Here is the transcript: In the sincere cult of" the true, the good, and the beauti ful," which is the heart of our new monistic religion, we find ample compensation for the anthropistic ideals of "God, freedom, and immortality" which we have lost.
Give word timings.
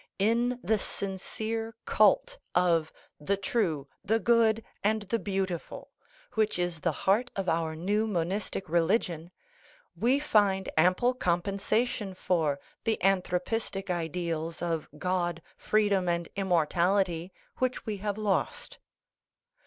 In 0.17 0.59
the 0.63 0.79
sincere 0.79 1.75
cult 1.85 2.39
of" 2.55 2.91
the 3.19 3.37
true, 3.37 3.87
the 4.03 4.17
good, 4.17 4.63
and 4.83 5.03
the 5.03 5.19
beauti 5.19 5.61
ful," 5.61 5.91
which 6.33 6.57
is 6.57 6.79
the 6.79 6.91
heart 7.05 7.29
of 7.35 7.47
our 7.47 7.75
new 7.75 8.07
monistic 8.07 8.67
religion, 8.67 9.29
we 9.95 10.17
find 10.17 10.69
ample 10.75 11.13
compensation 11.13 12.15
for 12.15 12.59
the 12.83 12.97
anthropistic 13.03 13.91
ideals 13.91 14.59
of 14.59 14.89
"God, 14.97 15.39
freedom, 15.55 16.09
and 16.09 16.29
immortality" 16.35 17.31
which 17.59 17.85
we 17.85 17.97
have 17.97 18.17
lost. 18.17 18.79